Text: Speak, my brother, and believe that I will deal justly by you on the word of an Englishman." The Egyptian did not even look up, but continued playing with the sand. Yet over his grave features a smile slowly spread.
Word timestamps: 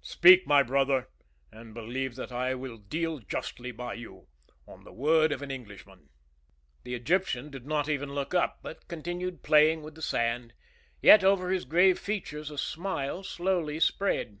Speak, 0.00 0.46
my 0.46 0.62
brother, 0.62 1.10
and 1.52 1.74
believe 1.74 2.14
that 2.16 2.32
I 2.32 2.54
will 2.54 2.78
deal 2.78 3.18
justly 3.18 3.72
by 3.72 3.92
you 3.92 4.26
on 4.66 4.84
the 4.84 4.90
word 4.90 5.32
of 5.32 5.42
an 5.42 5.50
Englishman." 5.50 6.08
The 6.84 6.94
Egyptian 6.94 7.50
did 7.50 7.66
not 7.66 7.90
even 7.90 8.14
look 8.14 8.32
up, 8.32 8.60
but 8.62 8.88
continued 8.88 9.42
playing 9.42 9.82
with 9.82 9.94
the 9.94 10.00
sand. 10.00 10.54
Yet 11.02 11.22
over 11.22 11.50
his 11.50 11.66
grave 11.66 11.98
features 11.98 12.50
a 12.50 12.56
smile 12.56 13.22
slowly 13.22 13.80
spread. 13.80 14.38